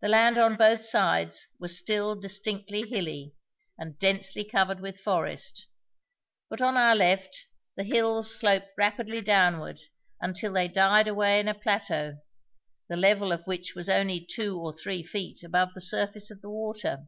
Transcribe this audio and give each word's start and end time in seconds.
The 0.00 0.08
land 0.08 0.38
on 0.38 0.56
both 0.56 0.82
sides 0.82 1.48
was 1.60 1.76
still 1.76 2.18
distinctly 2.18 2.88
hilly, 2.88 3.34
and 3.76 3.98
densely 3.98 4.42
covered 4.42 4.80
with 4.80 4.98
forest, 5.00 5.66
but 6.48 6.62
on 6.62 6.78
our 6.78 6.96
left 6.96 7.46
the 7.76 7.84
hills 7.84 8.34
sloped 8.34 8.70
rapidly 8.78 9.20
downward 9.20 9.80
until 10.18 10.54
they 10.54 10.66
died 10.68 11.08
away 11.08 11.40
in 11.40 11.46
a 11.46 11.52
plateau, 11.52 12.16
the 12.88 12.96
level 12.96 13.30
of 13.30 13.46
which 13.46 13.74
was 13.74 13.90
only 13.90 14.18
two 14.24 14.58
or 14.58 14.72
three 14.72 15.02
feet 15.02 15.42
above 15.42 15.74
the 15.74 15.80
surface 15.82 16.30
of 16.30 16.40
the 16.40 16.48
water. 16.48 17.04